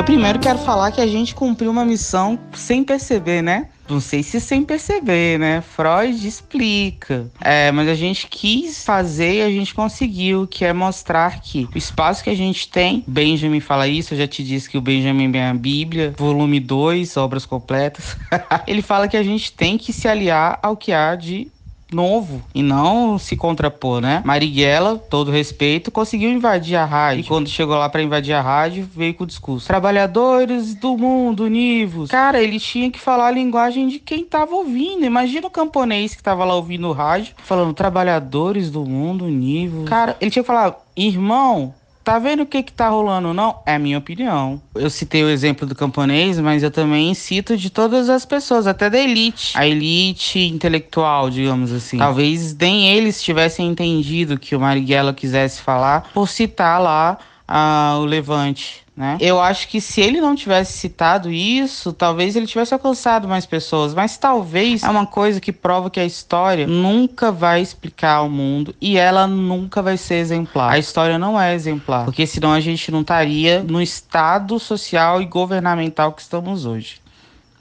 Eu 0.01 0.05
primeiro 0.05 0.39
quero 0.39 0.59
falar 0.59 0.91
que 0.93 1.01
a 1.03 1.07
gente 1.07 1.35
cumpriu 1.35 1.71
uma 1.71 1.85
missão 1.85 2.39
sem 2.55 2.83
perceber, 2.83 3.43
né? 3.43 3.69
Não 3.87 4.01
sei 4.01 4.23
se 4.23 4.41
sem 4.41 4.65
perceber, 4.65 5.39
né? 5.39 5.61
Freud 5.61 6.27
explica. 6.27 7.31
É, 7.39 7.71
mas 7.71 7.87
a 7.87 7.95
gente 7.95 8.27
quis 8.27 8.83
fazer 8.83 9.35
e 9.35 9.43
a 9.43 9.51
gente 9.51 9.75
conseguiu, 9.75 10.47
que 10.47 10.65
é 10.65 10.73
mostrar 10.73 11.43
que 11.43 11.69
o 11.75 11.77
espaço 11.77 12.25
que 12.25 12.31
a 12.31 12.35
gente 12.35 12.67
tem, 12.71 13.05
Benjamin 13.07 13.61
fala 13.61 13.87
isso, 13.87 14.15
eu 14.15 14.19
já 14.19 14.27
te 14.27 14.43
disse 14.43 14.71
que 14.71 14.79
o 14.79 14.81
Benjamin 14.81 15.37
é 15.37 15.51
a 15.51 15.55
Bíblia, 15.55 16.15
volume 16.17 16.61
2, 16.61 17.19
obras 17.19 17.45
completas. 17.45 18.17
Ele 18.67 18.81
fala 18.81 19.07
que 19.07 19.19
a 19.19 19.23
gente 19.23 19.53
tem 19.53 19.77
que 19.77 19.93
se 19.93 20.09
aliar 20.09 20.59
ao 20.63 20.79
que 20.79 20.95
há 20.95 21.15
de 21.15 21.49
novo 21.93 22.43
e 22.55 22.63
não 22.63 23.19
se 23.19 23.37
contrapor, 23.37 24.01
né? 24.01 24.23
Marighella, 24.25 24.99
todo 24.99 25.31
respeito, 25.31 25.91
conseguiu 25.91 26.31
invadir 26.31 26.77
a 26.77 26.85
rádio. 26.85 27.21
E 27.23 27.27
quando 27.27 27.49
chegou 27.49 27.77
lá 27.77 27.89
para 27.89 28.03
invadir 28.03 28.33
a 28.33 28.41
rádio, 28.41 28.89
veio 28.95 29.15
com 29.15 29.25
o 29.25 29.27
discurso: 29.27 29.67
Trabalhadores 29.67 30.75
do 30.75 30.97
mundo, 30.97 31.45
univos. 31.45 32.11
Cara, 32.11 32.43
ele 32.43 32.59
tinha 32.59 32.91
que 32.91 32.99
falar 32.99 33.29
a 33.29 33.33
linguagem 33.33 33.89
de 33.89 33.99
quem 33.99 34.25
tava 34.25 34.55
ouvindo. 34.55 35.05
Imagina 35.05 35.47
o 35.47 35.51
camponês 35.51 36.15
que 36.15 36.23
tava 36.23 36.45
lá 36.45 36.55
ouvindo 36.55 36.89
o 36.89 36.93
rádio, 36.93 37.35
falando: 37.45 37.75
Trabalhadores 37.75 38.71
do 38.71 38.85
mundo, 38.85 39.25
univos. 39.25 39.89
Cara, 39.89 40.17
ele 40.21 40.31
tinha 40.31 40.43
que 40.43 40.47
falar: 40.47 40.77
Irmão, 40.97 41.75
Tá 42.03 42.19
vendo 42.19 42.43
o 42.43 42.47
que 42.47 42.63
que 42.63 42.73
tá 42.73 42.89
rolando, 42.89 43.35
não? 43.35 43.61
É 43.67 43.75
a 43.75 43.79
minha 43.79 43.99
opinião. 43.99 44.61
Eu 44.75 44.89
citei 44.89 45.23
o 45.23 45.29
exemplo 45.29 45.67
do 45.67 45.75
camponês, 45.75 46.41
mas 46.41 46.63
eu 46.63 46.71
também 46.71 47.13
cito 47.15 47.57
de 47.57 47.69
todas 47.69 48.09
as 48.09 48.25
pessoas, 48.25 48.67
até 48.67 48.89
da 48.89 48.99
elite. 48.99 49.53
A 49.57 49.67
elite 49.67 50.39
intelectual, 50.39 51.29
digamos 51.29 51.73
assim. 51.73 51.99
Talvez 51.99 52.55
nem 52.57 52.89
eles 52.89 53.23
tivessem 53.23 53.69
entendido 53.69 54.39
que 54.39 54.57
o 54.57 54.61
Marighella 54.61 55.13
quisesse 55.13 55.61
falar 55.61 56.11
por 56.15 56.29
citar 56.29 56.81
lá 56.81 57.19
uh, 57.49 58.01
o 58.01 58.05
Levante 58.05 58.83
né? 59.01 59.17
Eu 59.19 59.41
acho 59.41 59.67
que 59.67 59.81
se 59.81 59.99
ele 60.03 60.21
não 60.21 60.35
tivesse 60.35 60.75
citado 60.75 61.33
isso, 61.33 61.91
talvez 61.91 62.37
ele 62.37 62.47
tivesse 62.47 62.75
alcançado 62.75 63.27
mais 63.27 63.47
pessoas, 63.47 63.95
mas 63.95 64.19
talvez 64.19 64.83
é 64.83 64.91
uma 64.91 65.07
coisa 65.07 65.41
que 65.41 65.51
prova 65.51 65.89
que 65.89 65.99
a 65.99 66.05
história 66.05 66.67
nunca 66.67 67.33
vai 67.33 67.63
explicar 67.63 68.17
ao 68.17 68.29
mundo 68.29 68.75
e 68.79 68.99
ela 68.99 69.27
nunca 69.27 69.81
vai 69.81 69.97
ser 69.97 70.17
exemplar. 70.17 70.71
A 70.75 70.79
história 70.79 71.19
não 71.19 71.41
é 71.41 71.55
exemplar, 71.55 72.05
porque 72.05 72.27
senão 72.27 72.53
a 72.53 72.61
gente 72.61 72.93
não 72.93 73.01
estaria 73.01 73.63
no 73.63 73.81
estado 73.81 74.59
social 74.59 75.23
e 75.23 75.25
governamental 75.25 76.13
que 76.13 76.21
estamos 76.21 76.67
hoje. 76.67 77.00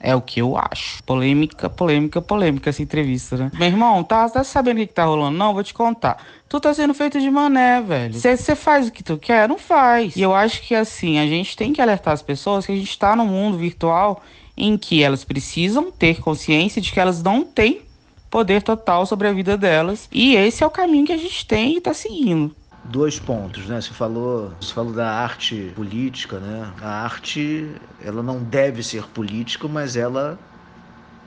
É 0.02 0.16
o 0.16 0.22
que 0.22 0.40
eu 0.40 0.56
acho. 0.56 1.02
Polêmica, 1.04 1.68
polêmica, 1.68 2.22
polêmica 2.22 2.70
essa 2.70 2.82
entrevista, 2.82 3.36
né? 3.36 3.50
Meu 3.54 3.68
irmão, 3.68 4.02
tá, 4.02 4.28
tá 4.30 4.42
sabendo 4.42 4.78
o 4.78 4.80
que, 4.80 4.86
que 4.86 4.94
tá 4.94 5.04
rolando? 5.04 5.36
Não, 5.36 5.52
vou 5.52 5.62
te 5.62 5.74
contar. 5.74 6.24
Tu 6.48 6.58
tá 6.58 6.72
sendo 6.72 6.94
feito 6.94 7.20
de 7.20 7.30
mané, 7.30 7.82
velho. 7.82 8.14
Você 8.14 8.56
faz 8.56 8.88
o 8.88 8.90
que 8.90 9.02
tu 9.02 9.18
quer? 9.18 9.46
Não 9.46 9.58
faz. 9.58 10.16
E 10.16 10.22
eu 10.22 10.34
acho 10.34 10.62
que 10.62 10.74
assim, 10.74 11.18
a 11.18 11.26
gente 11.26 11.54
tem 11.54 11.72
que 11.72 11.82
alertar 11.82 12.14
as 12.14 12.22
pessoas 12.22 12.64
que 12.64 12.72
a 12.72 12.76
gente 12.76 12.98
tá 12.98 13.14
no 13.14 13.26
mundo 13.26 13.58
virtual 13.58 14.22
em 14.56 14.78
que 14.78 15.02
elas 15.02 15.22
precisam 15.22 15.90
ter 15.90 16.20
consciência 16.20 16.80
de 16.80 16.90
que 16.90 16.98
elas 16.98 17.22
não 17.22 17.44
têm 17.44 17.82
poder 18.30 18.62
total 18.62 19.04
sobre 19.04 19.28
a 19.28 19.32
vida 19.32 19.56
delas. 19.58 20.08
E 20.10 20.34
esse 20.34 20.64
é 20.64 20.66
o 20.66 20.70
caminho 20.70 21.06
que 21.06 21.12
a 21.12 21.18
gente 21.18 21.46
tem 21.46 21.76
e 21.76 21.80
tá 21.80 21.92
seguindo 21.92 22.54
dois 22.90 23.18
pontos, 23.18 23.66
né? 23.66 23.80
Você 23.80 23.94
falou, 23.94 24.52
você 24.60 24.72
falou 24.72 24.92
da 24.92 25.10
arte 25.10 25.72
política, 25.74 26.38
né? 26.38 26.72
A 26.82 27.04
arte, 27.04 27.70
ela 28.02 28.22
não 28.22 28.42
deve 28.42 28.82
ser 28.82 29.04
política, 29.08 29.68
mas 29.68 29.96
ela 29.96 30.38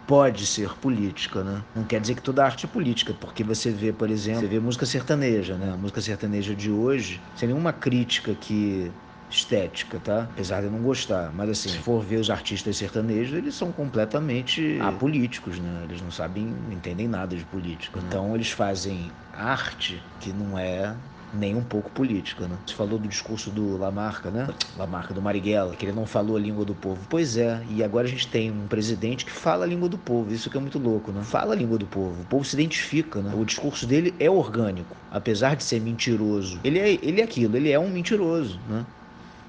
pode 0.05 0.45
ser 0.45 0.69
política, 0.75 1.43
né? 1.43 1.61
Não 1.75 1.83
quer 1.83 2.01
dizer 2.01 2.15
que 2.15 2.21
toda 2.21 2.43
arte 2.43 2.65
é 2.65 2.69
política, 2.69 3.13
porque 3.19 3.43
você 3.43 3.71
vê, 3.71 3.93
por 3.93 4.09
exemplo, 4.09 4.41
você 4.41 4.47
vê 4.47 4.59
música 4.59 4.85
sertaneja, 4.85 5.55
né? 5.55 5.71
A 5.73 5.77
música 5.77 6.01
sertaneja 6.01 6.53
de 6.53 6.69
hoje, 6.69 7.21
sem 7.35 7.47
nenhuma 7.47 7.71
crítica 7.71 8.35
que 8.35 8.91
estética, 9.29 9.99
tá? 9.99 10.27
Apesar 10.31 10.59
de 10.59 10.67
eu 10.67 10.71
não 10.71 10.79
gostar. 10.79 11.31
Mas 11.33 11.49
assim, 11.49 11.69
se 11.69 11.79
for 11.79 12.03
ver 12.03 12.17
os 12.17 12.29
artistas 12.29 12.77
sertanejos, 12.77 13.35
eles 13.35 13.55
são 13.55 13.71
completamente 13.71 14.77
apolíticos, 14.81 15.57
né? 15.59 15.85
Eles 15.85 16.01
não 16.01 16.11
sabem, 16.11 16.45
não 16.45 16.71
entendem 16.71 17.07
nada 17.07 17.35
de 17.35 17.43
política. 17.45 17.99
Né? 17.99 18.05
Então 18.07 18.35
eles 18.35 18.51
fazem 18.51 19.11
arte 19.33 20.01
que 20.19 20.31
não 20.31 20.57
é 20.59 20.95
nem 21.33 21.55
um 21.55 21.63
pouco 21.63 21.89
política, 21.89 22.47
né? 22.47 22.55
Você 22.65 22.75
falou 22.75 22.99
do 22.99 23.07
discurso 23.07 23.49
do 23.49 23.77
Lamarca, 23.77 24.29
né? 24.29 24.47
Lamarca, 24.77 25.13
do 25.13 25.21
Marighella, 25.21 25.75
que 25.75 25.85
ele 25.85 25.93
não 25.93 26.05
falou 26.05 26.37
a 26.37 26.39
língua 26.39 26.63
do 26.63 26.75
povo. 26.75 26.99
Pois 27.09 27.37
é, 27.37 27.61
e 27.69 27.83
agora 27.83 28.07
a 28.07 28.09
gente 28.09 28.27
tem 28.27 28.51
um 28.51 28.67
presidente 28.67 29.25
que 29.25 29.31
fala 29.31 29.65
a 29.65 29.67
língua 29.67 29.89
do 29.89 29.97
povo, 29.97 30.33
isso 30.33 30.49
que 30.49 30.57
é 30.57 30.59
muito 30.59 30.77
louco, 30.77 31.11
né? 31.11 31.23
Fala 31.23 31.53
a 31.53 31.55
língua 31.55 31.77
do 31.77 31.85
povo, 31.85 32.21
o 32.21 32.25
povo 32.25 32.45
se 32.45 32.55
identifica, 32.55 33.21
né? 33.21 33.33
O 33.35 33.43
discurso 33.43 33.87
dele 33.87 34.13
é 34.19 34.29
orgânico, 34.29 34.95
apesar 35.11 35.55
de 35.55 35.63
ser 35.63 35.81
mentiroso. 35.81 36.59
Ele 36.63 36.79
é, 36.79 36.91
ele 37.01 37.21
é 37.21 37.23
aquilo, 37.23 37.57
ele 37.57 37.71
é 37.71 37.79
um 37.79 37.89
mentiroso, 37.89 38.59
né? 38.69 38.85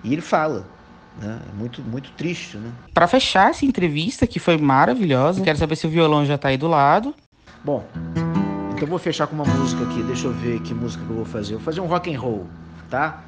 E 0.03 0.13
ele 0.13 0.23
fala, 0.23 0.67
né? 1.21 1.41
É 1.49 1.57
muito, 1.57 1.83
muito 1.83 2.11
triste, 2.13 2.57
né? 2.57 2.73
Para 2.93 3.07
fechar 3.07 3.51
essa 3.51 3.65
entrevista, 3.65 4.27
que 4.27 4.39
foi 4.39 4.57
maravilhosa, 4.57 5.43
quero 5.43 5.59
saber 5.59 5.77
se 5.77 5.87
o 5.87 5.91
violão 5.91 6.25
já 6.25 6.39
tá 6.39 6.49
aí 6.49 6.57
do 6.57 6.69
lado. 6.69 7.15
Bom, 7.63 7.83
eu 8.83 8.89
vou 8.89 8.99
fechar 8.99 9.27
com 9.27 9.35
uma 9.35 9.45
música 9.45 9.85
aqui. 9.85 10.03
Deixa 10.03 10.27
eu 10.27 10.33
ver 10.33 10.61
que 10.61 10.75
música 10.75 11.05
que 11.05 11.11
eu 11.11 11.17
vou 11.17 11.25
fazer. 11.25 11.55
Eu 11.55 11.59
vou 11.59 11.65
fazer 11.65 11.81
um 11.81 11.87
rock 11.87 12.15
and 12.15 12.19
roll, 12.19 12.47
tá? 12.91 13.23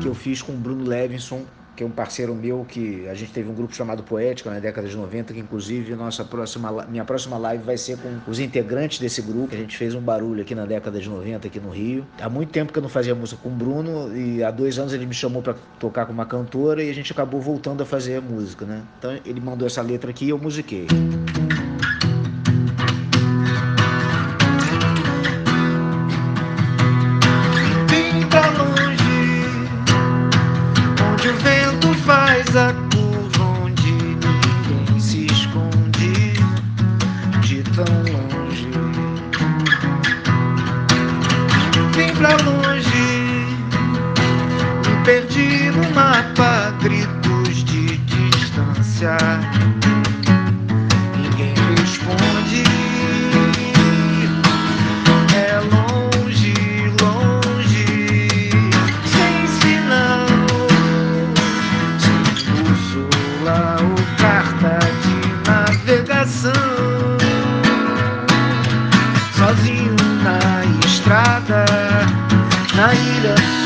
Que 0.00 0.06
eu 0.06 0.14
fiz 0.14 0.40
com 0.42 0.52
o 0.52 0.56
Bruno 0.56 0.84
Levinson, 0.84 1.44
que 1.76 1.82
é 1.82 1.86
um 1.86 1.90
parceiro 1.90 2.34
meu 2.34 2.64
que 2.68 3.08
a 3.08 3.14
gente 3.14 3.32
teve 3.32 3.50
um 3.50 3.54
grupo 3.54 3.74
chamado 3.74 4.02
Poética 4.02 4.50
na 4.50 4.58
década 4.58 4.86
de 4.86 4.96
90, 4.96 5.32
que 5.32 5.40
inclusive 5.40 5.94
nossa 5.94 6.24
próxima, 6.24 6.86
minha 6.88 7.04
próxima 7.04 7.36
live 7.38 7.64
vai 7.64 7.78
ser 7.78 7.98
com 7.98 8.30
os 8.30 8.38
integrantes 8.38 8.98
desse 8.98 9.22
grupo. 9.22 9.54
A 9.54 9.58
gente 9.58 9.76
fez 9.76 9.94
um 9.94 10.00
barulho 10.00 10.42
aqui 10.42 10.54
na 10.54 10.66
década 10.66 11.00
de 11.00 11.08
90 11.08 11.48
aqui 11.48 11.58
no 11.58 11.70
Rio. 11.70 12.06
Há 12.20 12.28
muito 12.28 12.50
tempo 12.50 12.72
que 12.72 12.78
eu 12.78 12.82
não 12.82 12.90
fazia 12.90 13.14
música 13.14 13.40
com 13.42 13.48
o 13.48 13.52
Bruno 13.52 14.14
e 14.16 14.42
há 14.44 14.50
dois 14.50 14.78
anos 14.78 14.92
ele 14.92 15.06
me 15.06 15.14
chamou 15.14 15.42
para 15.42 15.54
tocar 15.78 16.06
com 16.06 16.12
uma 16.12 16.26
cantora 16.26 16.82
e 16.82 16.90
a 16.90 16.94
gente 16.94 17.12
acabou 17.12 17.40
voltando 17.40 17.82
a 17.82 17.86
fazer 17.86 18.16
a 18.16 18.20
música, 18.20 18.64
né? 18.64 18.82
Então 18.98 19.18
ele 19.24 19.40
mandou 19.40 19.66
essa 19.66 19.82
letra 19.82 20.10
aqui 20.10 20.26
e 20.26 20.28
eu 20.30 20.38
musiquei. 20.38 20.86
tão 20.86 21.59
Ninguém 51.16 51.54
responde. 51.78 52.64
É 55.34 55.60
longe, 55.72 56.54
longe, 57.00 58.50
sem 59.06 59.46
sinal. 59.60 60.26
Uso 62.70 63.08
lá 63.44 63.76
o 63.80 64.20
carta 64.20 64.78
de 65.02 65.50
navegação. 65.50 66.52
Sozinho 69.36 69.96
na 70.22 70.64
estrada, 70.86 71.64
na 72.76 72.94
ilha 72.94 73.59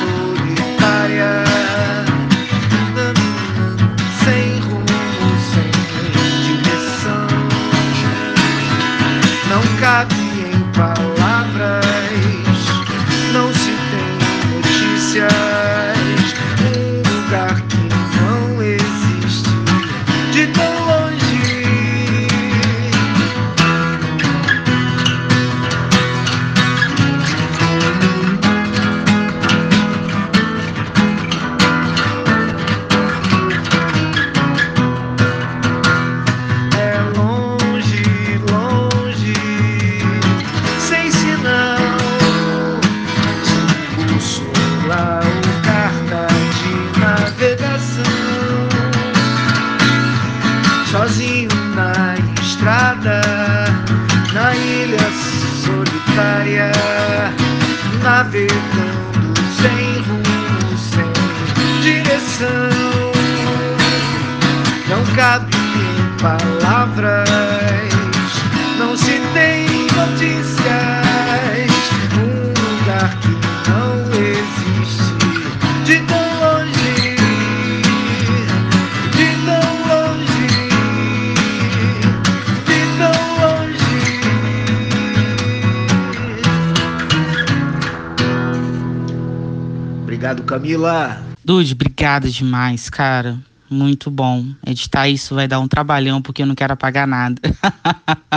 Obrigado, 90.34 90.42
Camila. 90.44 91.22
Dude, 91.44 91.74
obrigada 91.74 92.28
demais, 92.28 92.90
cara. 92.90 93.38
Muito 93.70 94.10
bom. 94.10 94.46
Editar 94.66 95.08
isso 95.08 95.34
vai 95.34 95.46
dar 95.46 95.60
um 95.60 95.68
trabalhão 95.68 96.20
porque 96.20 96.42
eu 96.42 96.46
não 96.46 96.54
quero 96.54 96.72
apagar 96.72 97.06
nada. 97.06 97.40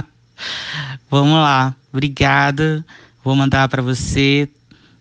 Vamos 1.09 1.33
lá. 1.33 1.75
Obrigada. 1.91 2.85
Vou 3.23 3.35
mandar 3.35 3.67
para 3.67 3.81
você 3.81 4.47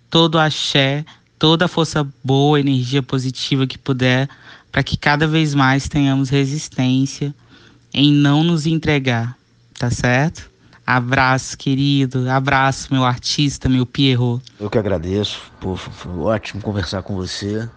todo 0.09 0.37
o 0.37 0.39
axé, 0.39 1.05
toda 1.39 1.67
a 1.67 1.69
força 1.69 2.07
boa, 2.25 2.59
energia 2.59 3.03
positiva 3.03 3.67
que 3.67 3.77
puder, 3.77 4.29
para 4.73 4.83
que 4.83 4.97
cada 4.97 5.27
vez 5.27 5.55
mais 5.55 5.89
tenhamos 5.89 6.31
resistência 6.31 7.35
em 7.93 8.13
não 8.13 8.43
nos 8.43 8.67
entregar, 8.67 9.37
tá 9.79 9.91
certo? 9.91 10.51
Abraço, 10.87 11.59
querido. 11.59 12.31
Abraço, 12.31 12.93
meu 12.93 13.05
artista, 13.05 13.69
meu 13.69 13.85
Pierrot. 13.85 14.43
Eu 14.61 14.71
que 14.71 14.79
agradeço. 14.79 15.51
Pô, 15.61 15.75
foi 15.75 16.13
ótimo 16.19 16.63
conversar 16.63 17.03
com 17.03 17.17
você. 17.17 17.69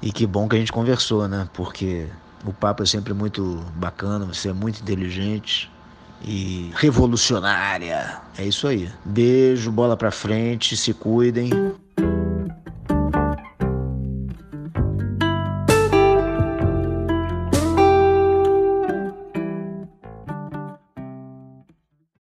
E 0.00 0.12
que 0.12 0.26
bom 0.26 0.48
que 0.48 0.56
a 0.56 0.58
gente 0.58 0.72
conversou, 0.72 1.26
né? 1.26 1.48
Porque 1.52 2.06
o 2.44 2.52
papo 2.52 2.82
é 2.82 2.86
sempre 2.86 3.12
muito 3.12 3.62
bacana, 3.74 4.24
você 4.24 4.50
é 4.50 4.52
muito 4.52 4.80
inteligente 4.80 5.70
e 6.22 6.70
revolucionária. 6.76 8.20
É 8.38 8.44
isso 8.44 8.66
aí. 8.66 8.90
Beijo, 9.04 9.70
bola 9.70 9.96
pra 9.96 10.10
frente, 10.10 10.76
se 10.76 10.94
cuidem. 10.94 11.50